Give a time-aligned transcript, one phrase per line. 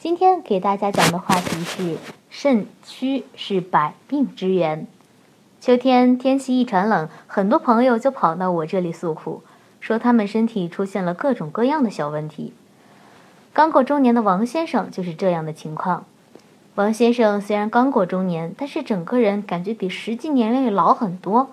[0.00, 1.96] 今天给大家讲的话题是
[2.30, 4.86] 肾虚是百病之源。
[5.60, 9.42] 秋天天气一转冷，很多朋友就跑到我这里诉苦，
[9.80, 12.52] 说他们身体出现了各种各样的小问题。
[13.52, 16.04] 刚过中年的王先生就是这样的情况。
[16.76, 21.50] 王先生虽然刚过中年，但是整个人感觉比实际年龄老很多。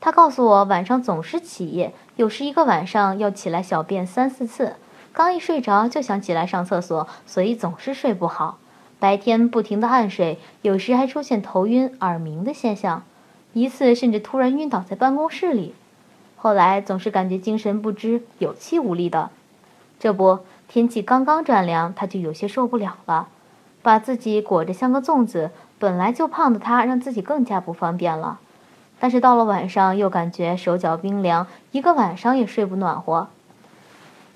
[0.00, 4.76] 他告诉我，晚上总是起夜，有时一个晚上要起来小便三四次。
[5.12, 8.58] 刚一睡着就想起来上厕所，所以总是睡不好。
[8.98, 13.02] 白天不停的暗睡，有时还出现头晕、耳鸣的现象，
[13.52, 15.74] 一次甚至突然晕倒在办公室里。
[16.36, 19.30] 后来总是感觉精神不支、有气无力的。
[20.00, 23.28] 这不，天气刚刚转凉，他就有些受不了了，
[23.82, 25.50] 把自己裹着像个粽子。
[25.78, 28.38] 本来就胖的他，让自己更加不方便了。
[28.98, 33.28] 但是到了晚上，又感觉手脚冰凉，一个晚上也睡不暖和。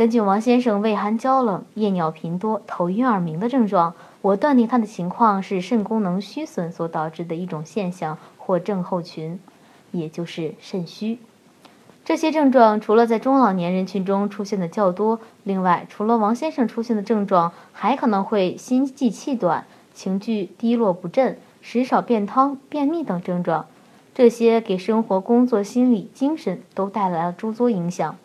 [0.00, 9.38] 根据王先生畏寒焦冷、夜尿频多、头晕耳鸣的症状，我断定他的情况是肾功能虚损所导致的一种现象或症候群，
[9.90, 11.18] 也就是肾虚。
[12.02, 23.66] 这些症状除了在中老年人群中出现的较多，另外除了王先生出现的症状，还可能会心悸气短、情绪低落不振、食少便汤、便秘等症状，
[24.14, 28.16] 这些给生活、工作、心理、精神都带来了诸多影响。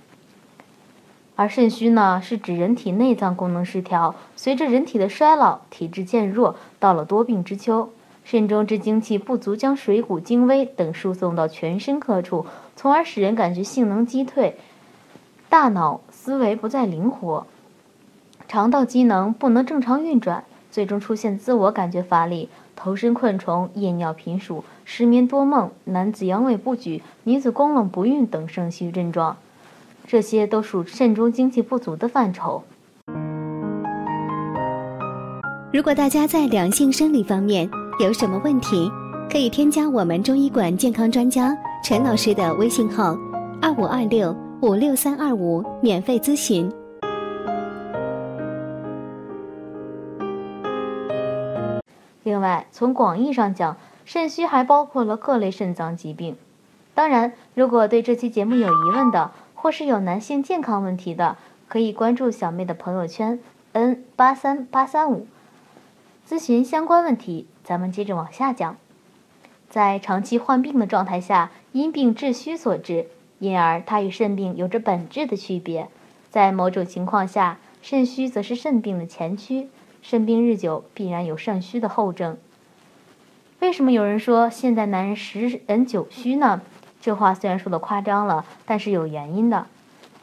[1.37, 7.89] 而肾虚呢，是指人体内脏功能失调，随着人体的衰老，体质渐弱，到了多病之秋，
[8.23, 12.45] 肾中之精气不足，将水谷精微等输送到全身各处，
[12.77, 14.57] 从而使人感觉性能击退，
[15.49, 17.45] 大脑思维不再灵活，
[18.47, 22.47] 肠道机能不能正常运转，最终出现自我感觉乏力、
[22.77, 29.35] 头身困虫、夜尿频数、失眠多梦、男子阳痿不举、女子宫冷不孕等肾虚症状。
[30.07, 32.63] 这些都属肾中精气不足的范畴。
[35.73, 38.89] 如果大家在两性生理方面有什么问题，
[39.29, 43.17] 可以添加我们中医馆健康专家陈老师的微信号：
[43.61, 46.71] 二五二六五六三二五，免费咨询。
[52.23, 56.35] 另外，从广义上讲，肾虚还包括了各类肾脏疾病。
[56.93, 59.31] 当然，如果对这期节目有疑问的，
[59.65, 61.37] 或是有男性健康问题的，
[61.67, 63.39] 可以关注小妹的朋友圈
[63.71, 65.25] n 八三八三五，
[66.29, 67.47] 咨询相关问题。
[67.63, 68.77] 咱们接着往下讲，
[69.67, 73.07] 在长期患病的状态下，因病致虚所致，
[73.39, 75.87] 因而它与肾病有着本质的区别。
[76.29, 79.69] 在某种情况下，肾虚则是肾病的前驱，
[80.03, 82.37] 肾病日久必然有肾虚的后症。
[83.61, 86.61] 为什么有人说现在男人十人九虚呢？
[87.05, 89.67] 这话虽然说的夸张了，但是有原因的。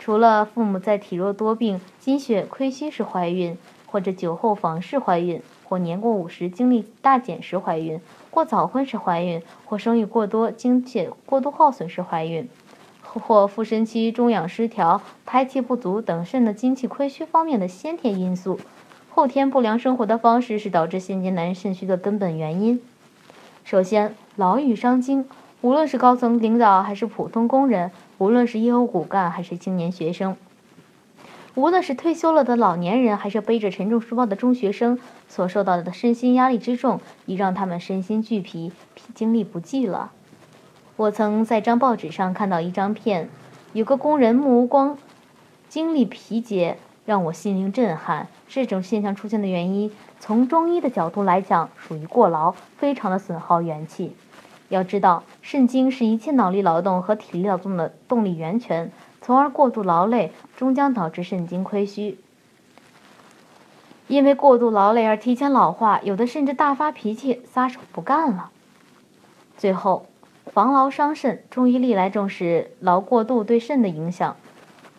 [0.01, 3.57] 除了父母在体弱多病、精血亏虚时怀孕，
[3.87, 8.01] 或者酒后房事怀孕，或年过五十精力大减时怀孕，
[8.33, 12.49] 或早婚时怀孕，或生育过多、精血过度耗损时怀孕，
[13.05, 18.59] 或腹深期中养失调、胎气不足等肾的精气亏虚方面的先天因素，
[19.09, 22.83] 后天不良生活的方式是导致现今男人肾虚的根本原因。
[23.63, 25.25] 首先，劳郁伤精。
[25.63, 30.37] 无论是高层领导还是普通工人，无论是业务骨干还是青年学生，
[31.55, 38.73] 无论是退休了的老年人还是背着沉重书包的中学生，所受到的身心压力之重，已让他们身心俱疲，
[39.15, 40.11] 精力不济了。
[40.97, 43.29] 我曾在张报纸上看到一张片，
[43.73, 44.99] 有个工人目无光，
[45.69, 48.27] 精力疲竭，让我心灵震撼。
[48.49, 54.17] 这种现象出现的原因，从中医的角度来讲，属于过劳，非常的损耗元气。
[54.73, 58.91] 要知道，肾精是一切脑力劳动和体力劳动的动力源泉，
[59.21, 62.19] 从而过度劳累，终将导致肾精亏虚。
[64.09, 68.51] 因为过度劳累而提前老化，有的甚至大发脾气，撒手不干了。
[69.59, 70.07] 最后，
[70.47, 74.37] 防劳伤肾，中医历来重视劳过度对肾的影响。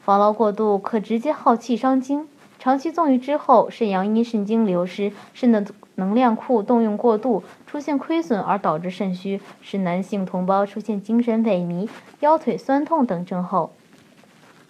[0.03, 2.27] 防劳过度可直接耗气伤精，
[2.63, 5.65] 长期纵欲之后，肾阳因肾精流失，肾的。
[5.95, 11.87] 能量库动用过度，出现亏损而导致肾虚，使男性同胞出现精神萎靡、
[12.21, 13.73] 腰腿酸痛等症候。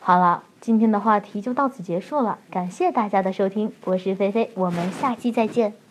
[0.02, 5.83] 好了，今天的话题就到此结束了，感谢大家的收听，我是菲菲，我们下期再见。